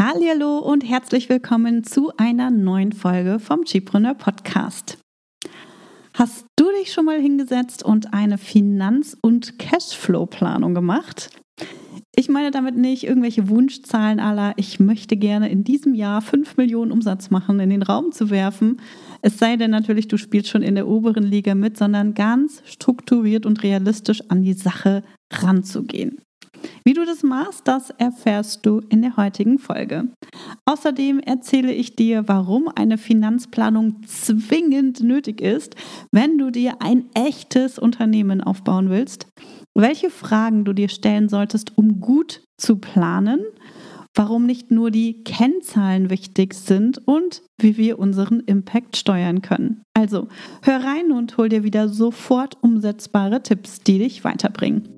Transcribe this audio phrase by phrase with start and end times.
[0.00, 4.96] Hallo und herzlich willkommen zu einer neuen Folge vom Chipreneur Podcast.
[6.14, 11.30] Hast du dich schon mal hingesetzt und eine Finanz- und Cashflow-Planung gemacht?
[12.14, 16.92] Ich meine damit nicht irgendwelche Wunschzahlen aller, ich möchte gerne in diesem Jahr 5 Millionen
[16.92, 18.80] Umsatz machen, in den Raum zu werfen.
[19.22, 23.46] Es sei denn natürlich, du spielst schon in der oberen Liga mit, sondern ganz strukturiert
[23.46, 25.02] und realistisch an die Sache
[25.32, 26.20] ranzugehen.
[26.84, 30.08] Wie du das machst, das erfährst du in der heutigen Folge.
[30.64, 35.76] Außerdem erzähle ich dir, warum eine Finanzplanung zwingend nötig ist,
[36.12, 39.26] wenn du dir ein echtes Unternehmen aufbauen willst,
[39.74, 43.40] welche Fragen du dir stellen solltest, um gut zu planen,
[44.14, 49.82] warum nicht nur die Kennzahlen wichtig sind und wie wir unseren Impact steuern können.
[49.94, 50.28] Also
[50.62, 54.97] hör rein und hol dir wieder sofort umsetzbare Tipps, die dich weiterbringen.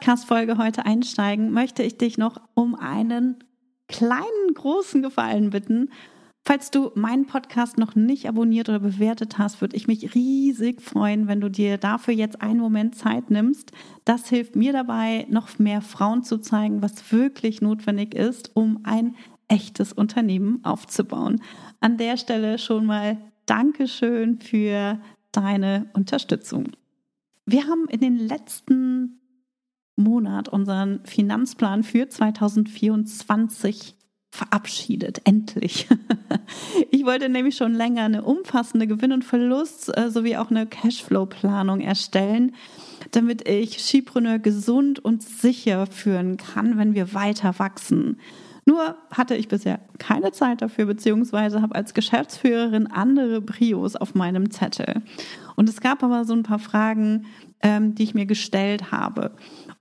[0.00, 3.44] Podcast-Folge heute einsteigen, möchte ich dich noch um einen
[3.86, 5.90] kleinen, großen Gefallen bitten.
[6.42, 11.28] Falls du meinen Podcast noch nicht abonniert oder bewertet hast, würde ich mich riesig freuen,
[11.28, 13.72] wenn du dir dafür jetzt einen Moment Zeit nimmst.
[14.06, 19.16] Das hilft mir dabei, noch mehr Frauen zu zeigen, was wirklich notwendig ist, um ein
[19.48, 21.42] echtes Unternehmen aufzubauen.
[21.80, 24.98] An der Stelle schon mal Dankeschön für
[25.30, 26.68] deine Unterstützung.
[27.44, 29.19] Wir haben in den letzten
[30.02, 33.96] Monat unseren Finanzplan für 2024
[34.30, 35.22] verabschiedet.
[35.24, 35.88] Endlich.
[36.90, 41.80] Ich wollte nämlich schon länger eine umfassende Gewinn- und Verlust äh, sowie auch eine Cashflow-Planung
[41.80, 42.54] erstellen,
[43.12, 48.18] damit ich Skipreneur gesund und sicher führen kann, wenn wir weiter wachsen.
[48.66, 54.50] Nur hatte ich bisher keine Zeit dafür, beziehungsweise habe als Geschäftsführerin andere Prios auf meinem
[54.50, 55.02] Zettel.
[55.56, 57.26] Und es gab aber so ein paar Fragen,
[57.62, 59.32] ähm, die ich mir gestellt habe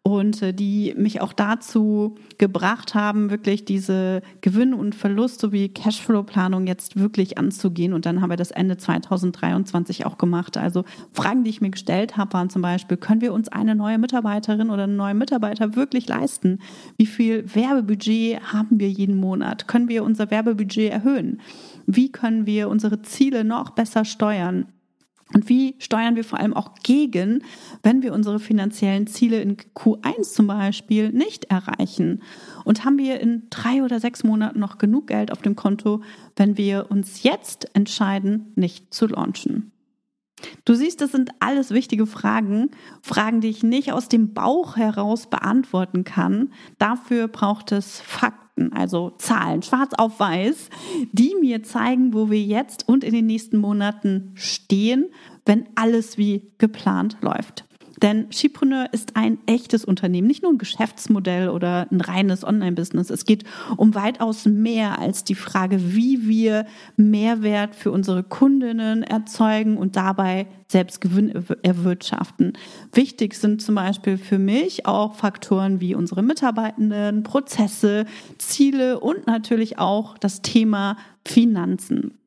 [0.10, 6.68] und äh, die mich auch dazu gebracht haben, wirklich diese Gewinn- und Verlust sowie Cashflow-Planung
[6.68, 7.94] jetzt wirklich anzugehen.
[7.94, 10.58] Und dann haben wir das Ende 2023 auch gemacht.
[10.58, 10.84] Also
[11.14, 14.70] Fragen, die ich mir gestellt habe, waren zum Beispiel, können wir uns eine neue Mitarbeiterin
[14.70, 16.60] oder einen neuen Mitarbeiter wirklich leisten?
[16.98, 19.68] Wie viel Werbebudget haben wir jeden Monat?
[19.68, 21.42] Können wir unser Werbebudget erhöhen?
[21.86, 24.68] Wie können wir unsere Ziele noch besser steuern?
[25.34, 27.44] Und wie steuern wir vor allem auch gegen,
[27.84, 32.24] wenn wir unsere finanziellen Ziele in Q1 zum Beispiel nicht erreichen?
[32.66, 36.02] Und haben wir in drei oder sechs Monaten noch genug Geld auf dem Konto,
[36.36, 39.72] wenn wir uns jetzt entscheiden, nicht zu launchen?
[40.66, 45.30] Du siehst, das sind alles wichtige Fragen, Fragen, die ich nicht aus dem Bauch heraus
[45.30, 46.54] beantworten kann.
[46.78, 48.39] Dafür braucht es Fakten,
[48.74, 50.70] also Zahlen, schwarz auf weiß,
[51.12, 55.06] die mir zeigen, wo wir jetzt und in den nächsten Monaten stehen,
[55.46, 57.66] wenn alles wie geplant läuft.
[58.02, 63.10] Denn Skipreneur ist ein echtes Unternehmen, nicht nur ein Geschäftsmodell oder ein reines Online-Business.
[63.10, 63.44] Es geht
[63.76, 66.66] um weitaus mehr als die Frage, wie wir
[66.96, 71.34] Mehrwert für unsere Kundinnen erzeugen und dabei selbst Gewinn
[71.64, 72.54] erwirtschaften.
[72.94, 78.06] Wichtig sind zum Beispiel für mich auch Faktoren wie unsere Mitarbeitenden, Prozesse,
[78.38, 80.96] Ziele und natürlich auch das Thema
[81.26, 82.20] Finanzen.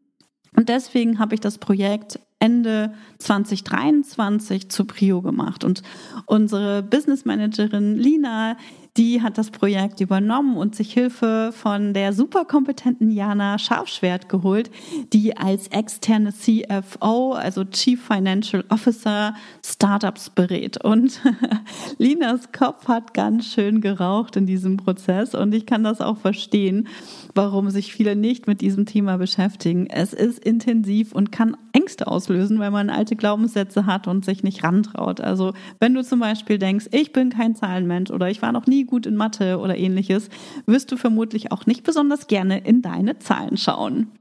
[0.54, 5.62] Und deswegen habe ich das Projekt Ende 2023 zu Prio gemacht.
[5.62, 5.82] Und
[6.26, 8.56] unsere Business Managerin Lina,
[8.96, 14.70] die hat das Projekt übernommen und sich Hilfe von der superkompetenten Jana Scharfschwert geholt,
[15.12, 19.34] die als externe CFO, also Chief Financial Officer,
[19.64, 20.84] Startups berät.
[20.84, 21.20] Und
[21.98, 26.88] Linas Kopf hat ganz schön geraucht in diesem Prozess und ich kann das auch verstehen
[27.34, 29.86] warum sich viele nicht mit diesem Thema beschäftigen.
[29.86, 34.62] Es ist intensiv und kann Ängste auslösen, weil man alte Glaubenssätze hat und sich nicht
[34.64, 35.20] rantraut.
[35.20, 38.81] Also wenn du zum Beispiel denkst, ich bin kein Zahlenmensch oder ich war noch nie
[38.84, 40.28] gut in Mathe oder ähnliches,
[40.66, 44.12] wirst du vermutlich auch nicht besonders gerne in deine Zahlen schauen.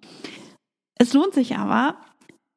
[0.98, 1.96] Es lohnt sich aber,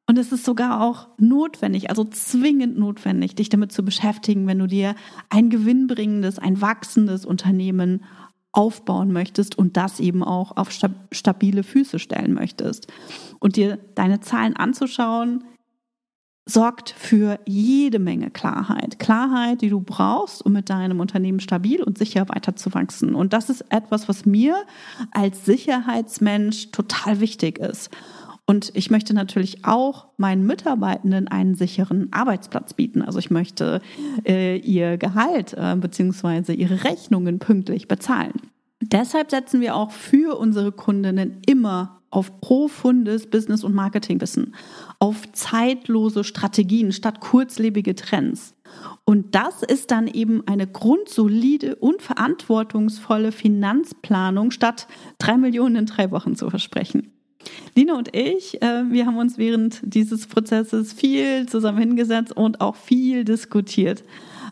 [0.07, 4.67] und es ist sogar auch notwendig, also zwingend notwendig, dich damit zu beschäftigen, wenn du
[4.67, 4.95] dir
[5.29, 8.03] ein gewinnbringendes, ein wachsendes Unternehmen
[8.51, 10.69] aufbauen möchtest und das eben auch auf
[11.11, 12.87] stabile Füße stellen möchtest.
[13.39, 15.43] Und dir deine Zahlen anzuschauen,
[16.45, 18.99] sorgt für jede Menge Klarheit.
[18.99, 23.15] Klarheit, die du brauchst, um mit deinem Unternehmen stabil und sicher weiterzuwachsen.
[23.15, 24.55] Und das ist etwas, was mir
[25.11, 27.89] als Sicherheitsmensch total wichtig ist.
[28.47, 33.01] Und ich möchte natürlich auch meinen Mitarbeitenden einen sicheren Arbeitsplatz bieten.
[33.01, 33.81] Also ich möchte
[34.23, 36.53] äh, ihr Gehalt äh, bzw.
[36.53, 38.33] ihre Rechnungen pünktlich bezahlen.
[38.91, 44.55] Deshalb setzen wir auch für unsere Kundinnen immer auf profundes Business- und Marketingwissen,
[44.99, 48.53] auf zeitlose Strategien statt kurzlebige Trends.
[49.03, 54.87] Und das ist dann eben eine grundsolide und verantwortungsvolle Finanzplanung, statt
[55.17, 57.11] drei Millionen in drei Wochen zu versprechen.
[57.75, 62.75] Lina und ich, äh, wir haben uns während dieses Prozesses viel zusammen hingesetzt und auch
[62.75, 64.03] viel diskutiert.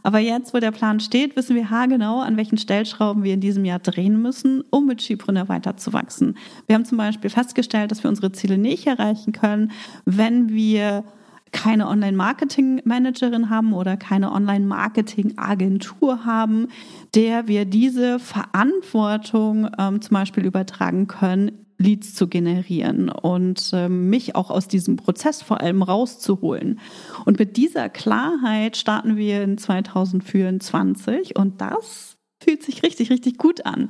[0.04, 3.64] Aber jetzt, wo der Plan steht, wissen wir haargenau, an welchen Stellschrauben wir in diesem
[3.64, 6.38] Jahr drehen müssen, um mit Skipreneur weiterzuwachsen.
[6.68, 9.72] Wir haben zum Beispiel festgestellt, dass wir unsere Ziele nicht erreichen können,
[10.06, 11.06] wenn wir
[11.54, 16.68] keine Online-Marketing-Managerin haben oder keine Online-Marketing-Agentur haben,
[17.16, 24.36] der wir diese Verantwortung ähm, zum Beispiel übertragen können Leads zu generieren und äh, mich
[24.36, 26.80] auch aus diesem Prozess vor allem rauszuholen.
[27.26, 33.66] Und mit dieser Klarheit starten wir in 2024 und das fühlt sich richtig, richtig gut
[33.66, 33.90] an.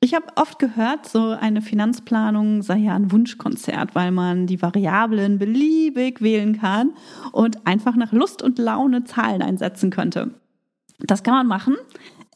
[0.00, 5.38] Ich habe oft gehört, so eine Finanzplanung sei ja ein Wunschkonzert, weil man die Variablen
[5.38, 6.92] beliebig wählen kann
[7.32, 10.34] und einfach nach Lust und Laune Zahlen einsetzen könnte.
[11.00, 11.76] Das kann man machen.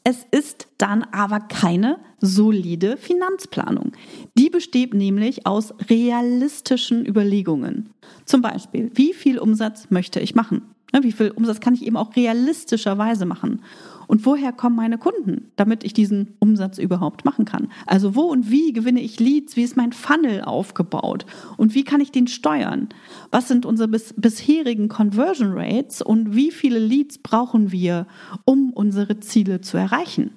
[0.03, 3.91] Es ist dann aber keine solide Finanzplanung.
[4.35, 7.91] Die besteht nämlich aus realistischen Überlegungen.
[8.25, 10.63] Zum Beispiel, wie viel Umsatz möchte ich machen?
[11.01, 13.61] Wie viel Umsatz kann ich eben auch realistischerweise machen?
[14.07, 17.69] Und woher kommen meine Kunden, damit ich diesen Umsatz überhaupt machen kann?
[17.85, 19.55] Also wo und wie gewinne ich Leads?
[19.55, 21.25] Wie ist mein Funnel aufgebaut?
[21.55, 22.89] Und wie kann ich den steuern?
[23.31, 28.05] Was sind unsere bis bisherigen Conversion Rates und wie viele Leads brauchen wir,
[28.43, 30.31] um unsere Ziele zu erreichen?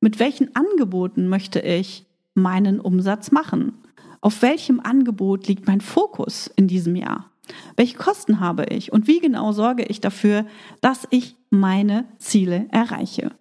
[0.00, 3.72] Mit welchen Angeboten möchte ich meinen Umsatz machen?
[4.20, 7.30] Auf welchem Angebot liegt mein Fokus in diesem Jahr?
[7.76, 10.46] Welche Kosten habe ich und wie genau sorge ich dafür,
[10.80, 13.32] dass ich meine Ziele erreiche?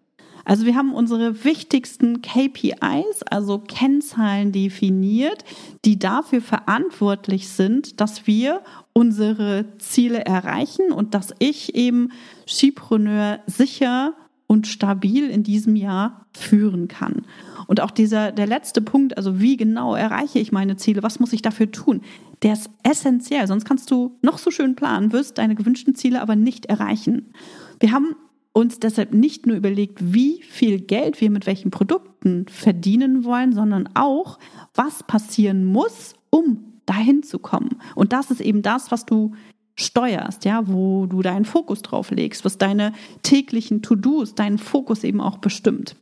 [0.46, 5.44] Also wir haben unsere wichtigsten KPIs, also Kennzahlen definiert,
[5.86, 8.62] die dafür verantwortlich sind, dass wir
[8.94, 12.12] unsere Ziele erreichen und dass ich eben
[12.48, 14.14] Skipreneur sicher
[14.48, 17.26] und stabil in diesem Jahr führen kann.
[17.68, 21.34] Und auch dieser, der letzte Punkt, also wie genau erreiche ich meine Ziele, was muss
[21.34, 22.02] ich dafür tun,
[22.44, 23.48] der ist essentiell.
[23.48, 27.34] Sonst kannst du noch so schön planen, wirst deine gewünschten Ziele aber nicht erreichen.
[27.80, 28.16] Wir haben
[28.54, 33.90] uns deshalb nicht nur überlegt, wie viel Geld wir mit welchen Produkten verdienen wollen, sondern
[33.96, 34.40] auch,
[34.74, 37.78] was passieren muss, um dahin zu kommen.
[37.96, 39.34] Und das ist eben das, was du
[39.76, 42.94] steuerst, ja, wo du deinen Fokus drauf legst, was deine
[43.24, 45.96] täglichen To-Dos, deinen Fokus eben auch bestimmt.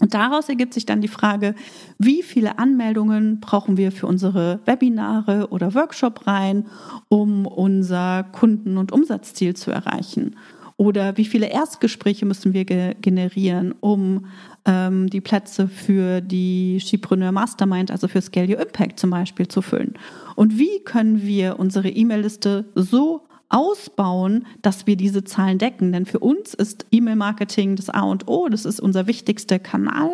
[0.00, 1.54] Und daraus ergibt sich dann die Frage,
[1.98, 6.66] wie viele Anmeldungen brauchen wir für unsere Webinare oder Workshop rein,
[7.08, 10.36] um unser Kunden- und Umsatzziel zu erreichen?
[10.78, 14.26] Oder wie viele Erstgespräche müssen wir ge generieren, um
[14.64, 19.60] ähm, die Plätze für die Skipreneur Mastermind, also für Scale Your Impact zum Beispiel, zu
[19.60, 19.94] füllen?
[20.36, 25.92] Und wie können wir unsere E-Mail-Liste so ausbauen, dass wir diese Zahlen decken.
[25.92, 30.10] Denn für uns ist E-Mail-Marketing das A und O, das ist unser wichtigster Kanal.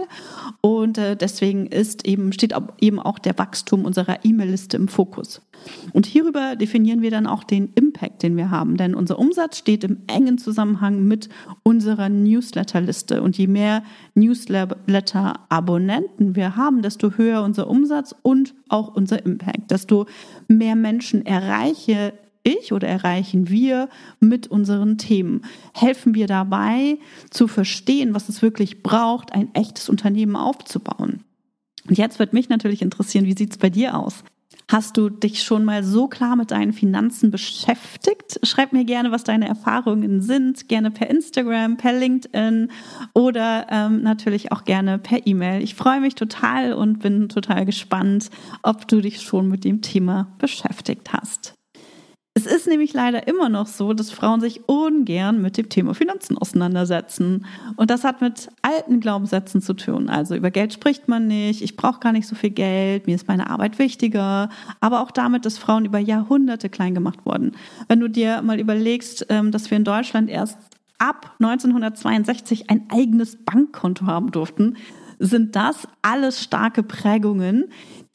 [0.61, 5.41] Und äh, deswegen ist eben, steht eben auch der Wachstum unserer E-Mail-Liste im Fokus.
[5.93, 8.77] Und hierüber definieren wir dann auch den Impact, den wir haben.
[8.77, 11.29] Denn unser Umsatz steht im engen Zusammenhang mit
[11.63, 13.23] unserer Newsletter-Liste.
[13.23, 13.83] Und je mehr
[14.15, 19.71] Newsletter-Abonnenten wir haben, desto höher unser Umsatz und auch unser Impact.
[19.71, 20.07] Desto
[20.49, 22.13] mehr Menschen erreiche
[22.45, 23.89] ich oder erreichen wir
[24.21, 25.43] mit unseren Themen?
[25.73, 26.99] Helfen wir dabei
[27.31, 31.25] zu verstehen, was es wirklich braucht, ein echtes Unternehmen aufzubauen?
[31.89, 34.23] Und jetzt wird mich natürlich interessieren, wie sieht's bei dir aus?
[34.71, 38.41] Hast du dich schon mal so klar mit deinen Finanzen beschäftigt?
[38.45, 42.71] Schreib mir gerne, was deine Erfahrungen sind, gerne per Instagram, per LinkedIn
[43.13, 45.63] oder ähm, natürlich auch gerne per E-Mail.
[45.63, 48.31] Ich freue mich total und bin total gespannt,
[48.63, 51.55] ob du dich schon mit dem Thema beschäftigt hast.
[52.37, 56.37] Es ist nämlich leider immer noch so, dass Frauen sich ungern mit dem Thema Finanzen
[56.37, 57.47] auseinandersetzen.
[57.77, 60.09] Und das hat mit alten Glaubenssätzen zu tun.
[60.09, 63.29] Also über Geld spricht man nicht, ich brauche gar nicht so viel Geld, mir ist
[63.29, 64.49] meine Arbeit wichtiger.
[64.81, 67.53] Aber auch damit, dass Frauen über Jahrhunderte klein gemacht wurden.
[67.87, 70.59] Wenn du dir mal überlegst, ähm, dass wir in Deutschland erst
[70.99, 74.77] ab 1962 ein eigenes Bankkonto haben durften,
[75.21, 77.67] sind das alles starke Prägungen,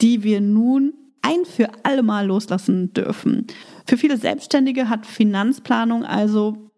[0.02, 3.46] die wir nun ein für alle Mal loslassen dürfen.
[3.86, 6.70] Für viele Selbstständige hat Finanzplanung also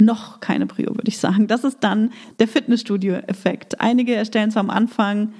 [0.00, 1.48] noch keine Prio, würde ich sagen.
[1.48, 3.80] Das ist dann der Fitnessstudio-Effekt.
[3.80, 5.32] Einige erstellen zwar am Anfang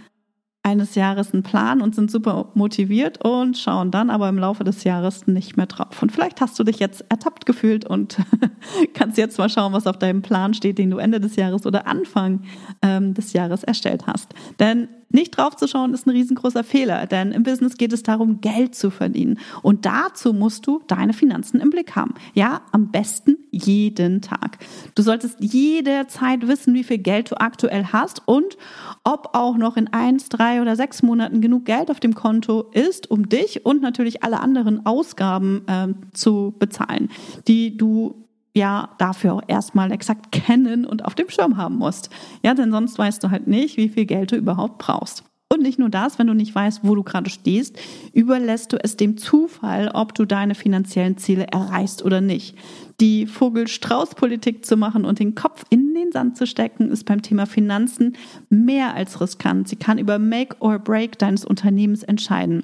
[0.64, 4.85] eines Jahres einen Plan und sind super motiviert und schauen dann aber im Laufe des
[4.85, 6.02] Jahres nicht mehr drauf.
[6.02, 8.19] Und vielleicht hast du dich jetzt ertappt gefühlt und
[8.95, 11.87] kannst jetzt mal schauen, was auf deinem Plan steht, den du Ende des Jahres oder
[11.87, 12.43] Anfang
[12.83, 14.35] ähm, des Jahres erstellt hast.
[14.59, 18.91] Denn nicht draufzuschauen ist ein riesengroßer Fehler, denn im Business geht es darum, Geld zu
[18.91, 19.38] verdienen.
[19.62, 22.15] Und dazu musst du deine Finanzen im Blick haben.
[22.35, 24.59] Ja, am besten jeden Tag.
[24.95, 28.59] Du solltest jederzeit wissen, wie viel Geld du aktuell hast und
[29.03, 33.11] ob auch noch in eins, drei oder sechs Monaten genug Geld auf dem Konto ist,
[33.11, 37.09] um dich und natürlich alle anderen Ausgaben äh, zu bezahlen,
[37.47, 38.28] die du
[38.59, 42.11] ja dafür auch erstmal exakt kennen und auf dem Schirm haben musst.
[42.43, 45.25] Ja, denn sonst weißt du halt nicht, wie viel Geld du überhaupt brauchst.
[45.50, 47.79] Und nicht nur das, wenn du nicht weißt, wo du gerade stehst,
[48.12, 52.55] überlässt du es dem Zufall, ob du deine finanziellen Ziele erreichst oder nicht.
[53.00, 57.47] Die Vogel-Strauß-Politik zu machen und den Kopf in den Sand zu stecken, ist beim Thema
[57.47, 58.15] Finanzen
[58.50, 59.69] mehr als riskant.
[59.69, 62.62] Sie kann über Make or Break deines Unternehmens entscheiden.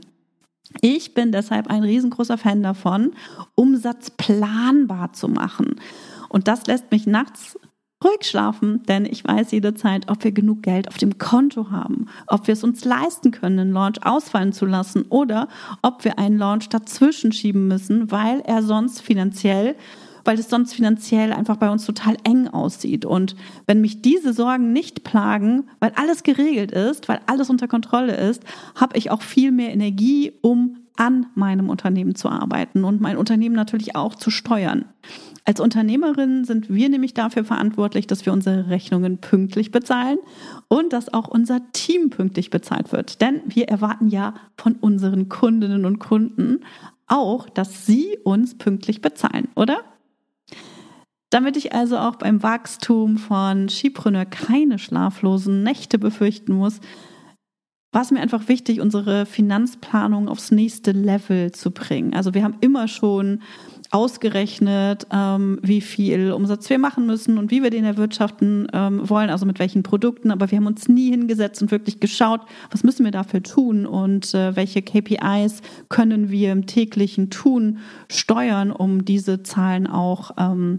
[0.81, 3.13] Ich bin deshalb ein riesengroßer Fan davon,
[3.55, 5.77] Umsatz planbar zu machen.
[6.29, 7.57] Und das lässt mich nachts
[8.05, 12.47] ruhig schlafen, denn ich weiß jederzeit, ob wir genug Geld auf dem Konto haben, ob
[12.47, 15.49] wir es uns leisten können, einen Launch ausfallen zu lassen oder
[15.83, 19.75] ob wir einen Launch dazwischen schieben müssen, weil er sonst finanziell
[20.25, 23.05] weil es sonst finanziell einfach bei uns total eng aussieht.
[23.05, 28.17] Und wenn mich diese Sorgen nicht plagen, weil alles geregelt ist, weil alles unter Kontrolle
[28.17, 28.43] ist,
[28.75, 33.57] habe ich auch viel mehr Energie, um an meinem Unternehmen zu arbeiten und mein Unternehmen
[33.57, 34.85] natürlich auch zu steuern.
[35.45, 40.19] Als Unternehmerin sind wir nämlich dafür verantwortlich, dass wir unsere Rechnungen pünktlich bezahlen
[40.69, 43.21] und dass auch unser Team pünktlich bezahlt wird.
[43.21, 46.61] Denn wir erwarten ja von unseren Kundinnen und Kunden
[47.07, 49.83] auch, dass sie uns pünktlich bezahlen, oder?
[51.35, 56.79] Damit ich also auch beim Wachstum von Skipreneur keine schlaflosen Nächte befürchten muss,
[57.91, 62.15] war es mir einfach wichtig, unsere Finanzplanung aufs nächste Level zu bringen.
[62.15, 63.43] Also wir haben immer schon
[63.91, 69.31] ausgerechnet, ähm, wie viel Umsatz wir machen müssen und wie wir den erwirtschaften ähm, wollen,
[69.31, 70.31] also mit welchen Produkten.
[70.31, 74.33] Aber wir haben uns nie hingesetzt und wirklich geschaut, was müssen wir dafür tun und
[74.35, 80.79] äh, welche KPIs können wir im täglichen Tun steuern, um diese Zahlen auch ähm,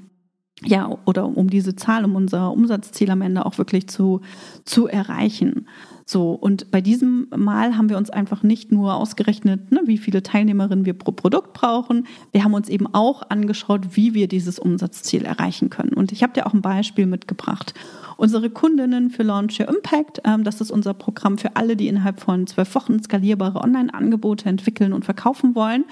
[0.66, 4.22] ja, oder um diese Zahl, um unser Umsatzziel am Ende auch wirklich zu,
[4.66, 5.68] zu erreichen.
[6.08, 10.22] So, und bei diesem Mal haben wir uns einfach nicht nur ausgerechnet, ne, wie viele
[10.22, 15.26] Teilnehmerinnen wir pro Produkt brauchen, wir haben uns eben auch angeschaut, wie wir dieses Umsatzziel
[15.26, 15.94] erreichen können.
[15.94, 17.74] Und ich habe dir auch ein Beispiel mitgebracht.
[18.18, 22.20] Unsere Kundinnen für Launch Your Impact, ähm, das ist unser Programm für alle, die innerhalb
[22.20, 25.86] von zwölf Wochen skalierbare Online-Angebote entwickeln und verkaufen wollen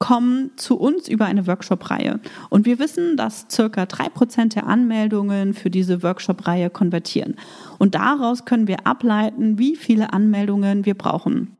[0.00, 2.20] kommen zu uns über eine Workshop-Reihe.
[2.48, 7.36] Und wir wissen, dass circa drei Prozent der Anmeldungen für diese Workshop-Reihe konvertieren.
[7.78, 11.56] Und daraus können wir ableiten, wie viele Anmeldungen wir brauchen.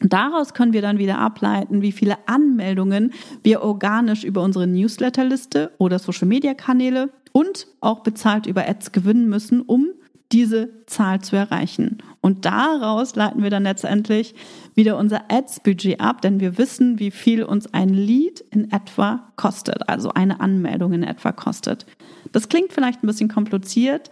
[0.00, 3.12] Und daraus können wir dann wieder ableiten, wie viele Anmeldungen
[3.42, 9.88] wir organisch über unsere Newsletterliste oder Social-Media-Kanäle und auch bezahlt über Ads gewinnen müssen, um
[10.34, 11.98] diese Zahl zu erreichen.
[12.20, 14.34] Und daraus leiten wir dann letztendlich
[14.74, 19.88] wieder unser Ads-Budget ab, denn wir wissen, wie viel uns ein Lead in etwa kostet,
[19.88, 21.86] also eine Anmeldung in etwa kostet.
[22.32, 24.10] Das klingt vielleicht ein bisschen kompliziert,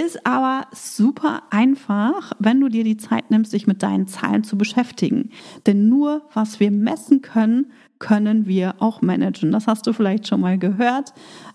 [0.00, 4.56] ist aber super einfach, wenn du dir die Zeit nimmst, dich mit deinen Zahlen zu
[4.56, 5.30] beschäftigen.
[5.66, 9.50] Denn nur was wir messen können, können wir auch managen.
[9.50, 11.14] Das hast du vielleicht schon mal gehört.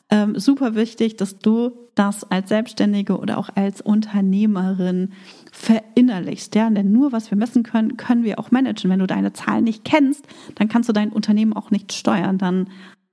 [0.09, 5.11] Ähm, super wichtig, dass du das als Selbstständige oder auch als Unternehmerin
[5.51, 6.55] verinnerlichst.
[6.55, 6.69] Ja?
[6.69, 8.89] Denn nur was wir messen können, können wir auch managen.
[8.89, 10.25] Wenn du deine Zahlen nicht kennst,
[10.55, 12.37] dann kannst du dein Unternehmen auch nicht steuern.
[12.37, 12.69] Dann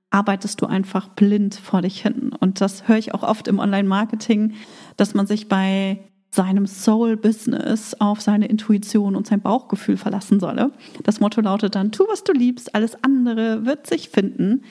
[0.09, 2.31] arbeitest du einfach blind vor dich hin.
[2.39, 4.53] Und das höre ich auch oft im Online-Marketing,
[4.95, 5.99] dass man sich bei
[6.31, 10.71] seinem Soul-Business auf seine Intuition und sein Bauchgefühl verlassen solle.
[11.03, 14.63] Das Motto lautet dann, tu, was du liebst, alles andere wird sich finden.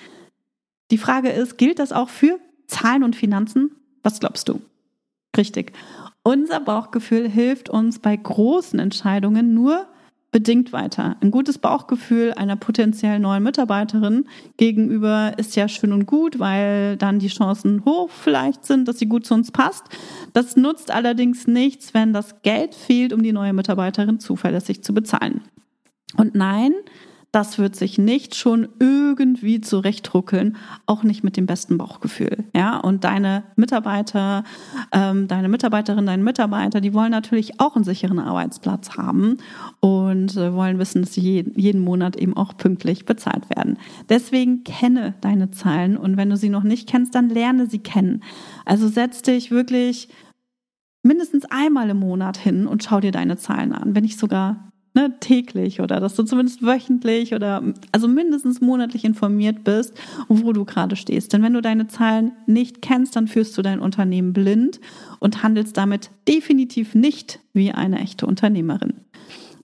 [0.90, 3.72] Die Frage ist, gilt das auch für Zahlen und Finanzen?
[4.06, 4.60] Was glaubst du?
[5.36, 5.72] Richtig.
[6.22, 9.84] Unser Bauchgefühl hilft uns bei großen Entscheidungen nur
[10.30, 11.16] bedingt weiter.
[11.20, 14.26] Ein gutes Bauchgefühl einer potenziell neuen Mitarbeiterin
[14.58, 19.08] gegenüber ist ja schön und gut, weil dann die Chancen hoch vielleicht sind, dass sie
[19.08, 19.82] gut zu uns passt.
[20.34, 25.40] Das nutzt allerdings nichts, wenn das Geld fehlt, um die neue Mitarbeiterin zuverlässig zu bezahlen.
[26.16, 26.74] Und nein,
[27.32, 30.56] das wird sich nicht schon irgendwie zurechtruckeln,
[30.86, 32.44] auch nicht mit dem besten Bauchgefühl.
[32.54, 34.44] Ja, und deine Mitarbeiter,
[34.92, 39.38] ähm, deine Mitarbeiterin, deine Mitarbeiter, die wollen natürlich auch einen sicheren Arbeitsplatz haben
[39.80, 43.78] und äh, wollen wissen, dass sie jeden, jeden Monat eben auch pünktlich bezahlt werden.
[44.08, 48.22] Deswegen kenne deine Zahlen und wenn du sie noch nicht kennst, dann lerne sie kennen.
[48.64, 50.08] Also setz dich wirklich
[51.02, 55.14] mindestens einmal im Monat hin und schau dir deine Zahlen an, wenn nicht sogar ne,
[55.20, 57.62] täglich oder dass du zumindest wöchentlich oder
[57.92, 59.94] also mindestens monatlich informiert bist,
[60.28, 61.32] wo du gerade stehst.
[61.32, 64.80] Denn wenn du deine Zahlen nicht kennst, dann führst du dein Unternehmen blind
[65.20, 68.94] und handelst damit definitiv nicht wie eine echte Unternehmerin.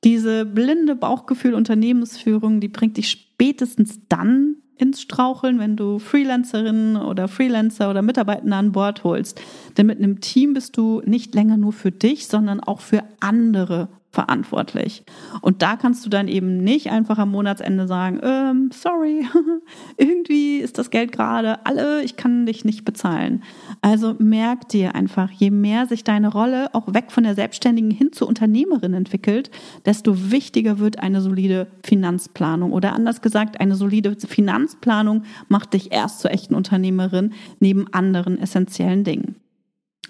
[0.04, 7.88] Diese blinde Bauchgefühl-Unternehmensführung, die bringt dich spätestens dann ins Straucheln, wenn du Freelancerinnen oder Freelancer
[7.88, 9.40] oder Mitarbeiter an Bord holst.
[9.76, 13.88] Denn mit einem Team bist du nicht länger nur für dich, sondern auch für andere
[14.12, 15.04] verantwortlich.
[15.40, 19.26] Und da kannst du dann eben nicht einfach am Monatsende sagen, ähm, sorry,
[19.96, 23.42] irgendwie ist das Geld gerade alle, ich kann dich nicht bezahlen.
[23.80, 28.12] Also merk dir einfach, je mehr sich deine Rolle auch weg von der Selbstständigen hin
[28.12, 29.50] zur Unternehmerin entwickelt,
[29.86, 32.72] desto wichtiger wird eine solide Finanzplanung.
[32.72, 39.04] Oder anders gesagt, eine solide Finanzplanung macht dich erst zur echten Unternehmerin neben anderen essentiellen
[39.04, 39.36] Dingen.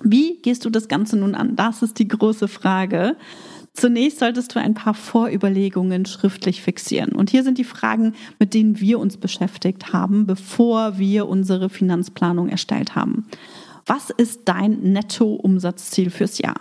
[0.02, 1.54] Wie gehst du das Ganze nun an?
[1.54, 3.16] Das ist die große Frage.
[3.74, 7.12] Zunächst solltest du ein paar Vorüberlegungen schriftlich fixieren.
[7.12, 12.48] Und hier sind die Fragen, mit denen wir uns beschäftigt haben, bevor wir unsere Finanzplanung
[12.48, 13.26] erstellt haben.
[13.86, 16.60] Was ist dein Nettoumsatzziel fürs Jahr?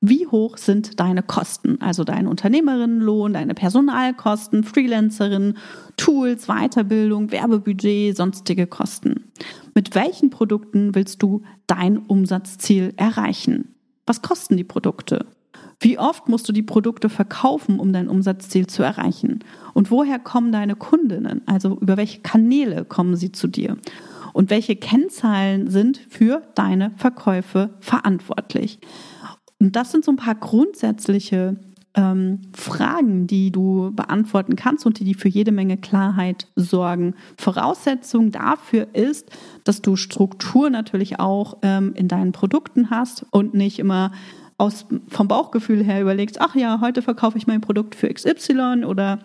[0.00, 5.54] Wie hoch sind deine Kosten, also dein Unternehmerinnenlohn, deine Personalkosten, Freelancerin,
[5.96, 9.32] Tools, Weiterbildung, Werbebudget, sonstige Kosten?
[9.74, 13.74] Mit welchen Produkten willst du dein Umsatzziel erreichen?
[14.06, 15.26] Was kosten die Produkte?
[15.80, 19.40] Wie oft musst du die Produkte verkaufen, um dein Umsatzziel zu erreichen?
[19.74, 21.42] Und woher kommen deine Kundinnen?
[21.46, 23.76] Also über welche Kanäle kommen sie zu dir?
[24.32, 28.80] Und welche Kennzahlen sind für deine Verkäufe verantwortlich?
[29.60, 31.56] Und das sind so ein paar grundsätzliche
[31.94, 37.14] ähm, Fragen, die du beantworten kannst und die, für jede Menge Klarheit sorgen.
[37.36, 39.30] Voraussetzung dafür ist,
[39.64, 44.12] dass du Struktur natürlich auch ähm, in deinen Produkten hast und nicht immer
[44.58, 49.20] aus, vom Bauchgefühl her überlegst, ach ja, heute verkaufe ich mein Produkt für XY oder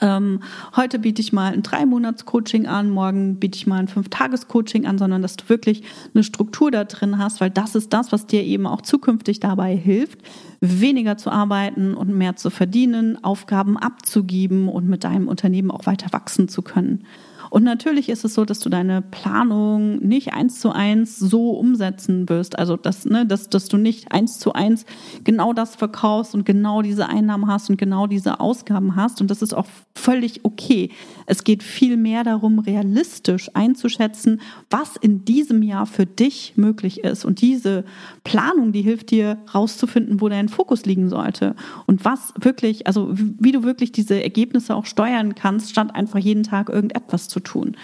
[0.00, 0.40] ähm,
[0.74, 5.22] heute biete ich mal ein Drei-Monats-Coaching an, morgen biete ich mal ein Fünf-Tages-Coaching an, sondern
[5.22, 8.66] dass du wirklich eine Struktur da drin hast, weil das ist das, was dir eben
[8.66, 10.18] auch zukünftig dabei hilft,
[10.60, 16.12] weniger zu arbeiten und mehr zu verdienen, Aufgaben abzugeben und mit deinem Unternehmen auch weiter
[16.12, 17.04] wachsen zu können.
[17.54, 22.28] Und natürlich ist es so, dass du deine Planung nicht eins zu eins so umsetzen
[22.28, 22.58] wirst.
[22.58, 24.84] Also, dass, ne, dass, dass du nicht eins zu eins
[25.22, 29.20] genau das verkaufst und genau diese Einnahmen hast und genau diese Ausgaben hast.
[29.20, 30.90] Und das ist auch völlig okay.
[31.26, 37.24] Es geht viel mehr darum, realistisch einzuschätzen, was in diesem Jahr für dich möglich ist.
[37.24, 37.84] Und diese
[38.24, 41.54] Planung, die hilft dir rauszufinden, wo dein Fokus liegen sollte
[41.86, 46.42] und was wirklich, also wie du wirklich diese Ergebnisse auch steuern kannst, statt einfach jeden
[46.42, 47.76] Tag irgendetwas zu tun.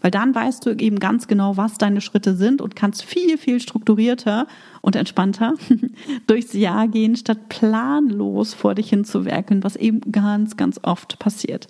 [0.00, 3.60] Weil dann weißt du eben ganz genau, was deine Schritte sind und kannst viel, viel
[3.60, 4.46] strukturierter
[4.80, 5.54] und entspannter
[6.26, 11.66] durchs Jahr gehen, statt planlos vor dich hinzuwerkeln, was eben ganz, ganz oft passiert.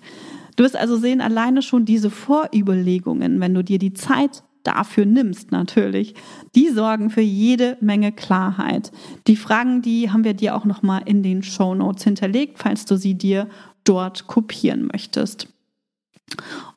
[0.55, 5.51] Du wirst also sehen, alleine schon diese Vorüberlegungen, wenn du dir die Zeit dafür nimmst
[5.51, 6.15] natürlich,
[6.55, 8.91] die sorgen für jede Menge Klarheit.
[9.27, 12.85] Die Fragen, die haben wir dir auch noch mal in den Show Notes hinterlegt, falls
[12.85, 13.47] du sie dir
[13.83, 15.47] dort kopieren möchtest.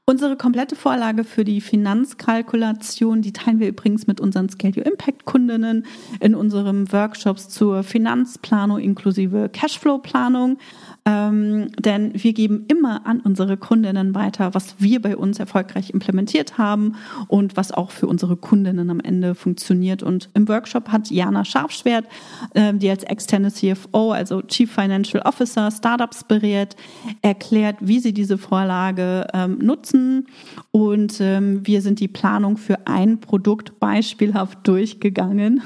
[0.04, 5.24] Unsere komplette Vorlage für die Finanzkalkulation, die teilen wir übrigens mit unseren Scale Your Impact
[5.26, 5.86] Kundinnen
[6.18, 10.58] in unserem Workshops zur Finanzplanung inklusive Cashflow-Planung.
[11.04, 16.58] Ähm, denn wir geben immer an unsere Kundinnen weiter, was wir bei uns erfolgreich implementiert
[16.58, 16.94] haben
[17.26, 20.04] und was auch für unsere Kundinnen am Ende funktioniert.
[20.04, 22.06] Und im Workshop hat Jana Scharfschwert,
[22.54, 26.76] äh, die als externe CFO, also Chief Financial Officer, Startups berät,
[27.20, 30.28] erklärt, wie sie diese Vorlage ähm, nutzen.
[30.70, 35.62] Und ähm, wir sind die Planung für ein Produkt beispielhaft durchgegangen.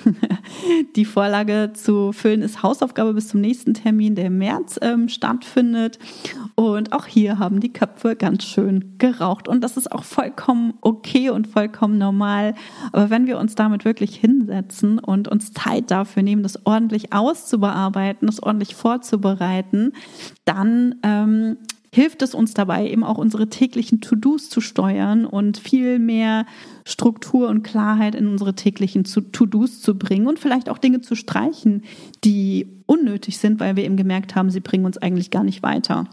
[0.96, 5.25] die Vorlage zu füllen ist Hausaufgabe bis zum nächsten Termin, der im März ähm, stattfindet
[5.26, 5.98] stattfindet.
[6.54, 9.48] Und auch hier haben die Köpfe ganz schön geraucht.
[9.48, 12.54] Und das ist auch vollkommen okay und vollkommen normal.
[12.92, 18.26] Aber wenn wir uns damit wirklich hinsetzen und uns Zeit dafür nehmen, das ordentlich auszubearbeiten,
[18.26, 19.92] das ordentlich vorzubereiten,
[20.44, 21.58] dann ähm,
[21.96, 26.44] hilft es uns dabei, eben auch unsere täglichen To-Dos zu steuern und viel mehr
[26.84, 31.84] Struktur und Klarheit in unsere täglichen To-Dos zu bringen und vielleicht auch Dinge zu streichen,
[32.22, 36.04] die unnötig sind, weil wir eben gemerkt haben, sie bringen uns eigentlich gar nicht weiter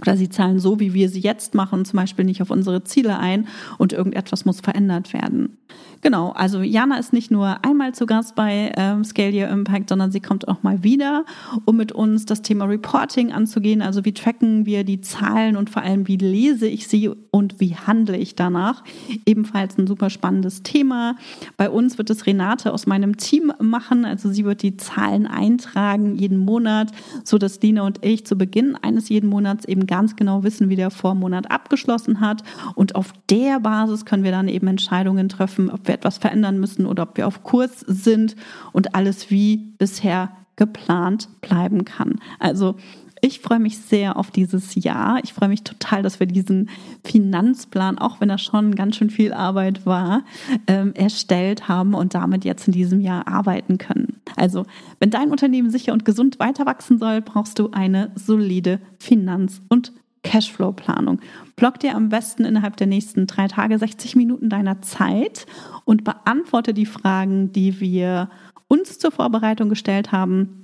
[0.00, 3.18] oder sie zahlen so, wie wir sie jetzt machen, zum Beispiel nicht auf unsere Ziele
[3.20, 3.46] ein
[3.78, 5.58] und irgendetwas muss verändert werden.
[6.02, 10.10] Genau, also Jana ist nicht nur einmal zu Gast bei ähm, Scale Your Impact, sondern
[10.10, 11.24] sie kommt auch mal wieder,
[11.64, 13.80] um mit uns das Thema Reporting anzugehen.
[13.82, 17.76] Also wie tracken wir die Zahlen und vor allem wie lese ich sie und wie
[17.76, 18.82] handle ich danach.
[19.26, 21.14] Ebenfalls ein super spannendes Thema.
[21.56, 24.04] Bei uns wird es Renate aus meinem Team machen.
[24.04, 26.90] Also sie wird die Zahlen eintragen jeden Monat,
[27.22, 30.76] so dass Dina und ich zu Beginn eines jeden Monats eben ganz genau wissen, wie
[30.76, 32.42] der Vormonat abgeschlossen hat.
[32.74, 36.58] Und auf der Basis können wir dann eben Entscheidungen treffen, ob wir wir etwas verändern
[36.58, 38.34] müssen oder ob wir auf Kurs sind
[38.72, 42.18] und alles wie bisher geplant bleiben kann.
[42.38, 42.76] Also
[43.24, 45.20] ich freue mich sehr auf dieses Jahr.
[45.22, 46.70] Ich freue mich total, dass wir diesen
[47.04, 50.24] Finanzplan, auch wenn das schon ganz schön viel Arbeit war,
[50.66, 54.20] ähm, erstellt haben und damit jetzt in diesem Jahr arbeiten können.
[54.34, 54.66] Also,
[54.98, 59.92] wenn dein Unternehmen sicher und gesund weiter wachsen soll, brauchst du eine solide Finanz- und
[60.24, 61.20] Cashflow-Planung.
[61.56, 65.46] Block dir am besten innerhalb der nächsten drei Tage 60 Minuten deiner Zeit
[65.92, 68.30] und beantworte die Fragen, die wir
[68.66, 70.61] uns zur Vorbereitung gestellt haben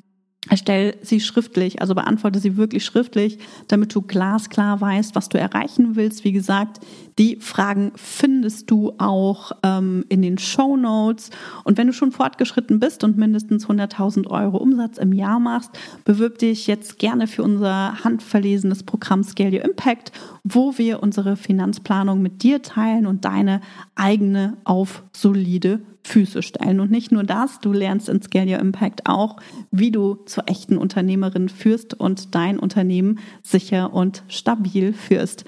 [0.48, 5.96] Erstell sie schriftlich, also beantworte sie wirklich schriftlich, damit du glasklar weißt, was du erreichen
[5.96, 6.22] willst.
[6.22, 6.78] Wie gesagt,
[7.18, 11.30] die Fragen findest du auch ähm, in den Show Notes.
[11.64, 15.72] Und wenn du schon fortgeschritten bist und mindestens 100.000 Euro Umsatz im Jahr machst,
[16.04, 20.12] bewirb dich jetzt gerne für unser handverlesenes Programm Scale Your Impact,
[20.44, 23.60] wo wir unsere Finanzplanung mit dir teilen und deine
[23.96, 26.80] eigene auf solide Füße stellen.
[26.80, 29.36] Und nicht nur das, du lernst in Scale Your Impact auch,
[29.70, 35.44] wie du zur echten Unternehmerin führst und dein Unternehmen sicher und stabil führst.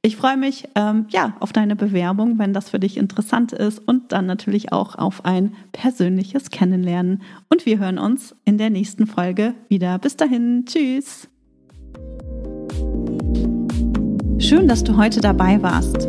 [0.00, 4.12] Ich freue mich ähm, ja auf deine Bewerbung, wenn das für dich interessant ist und
[4.12, 7.22] dann natürlich auch auf ein persönliches Kennenlernen.
[7.50, 9.98] Und wir hören uns in der nächsten Folge wieder.
[9.98, 11.28] Bis dahin, tschüss.
[14.38, 16.08] Schön, dass du heute dabei warst.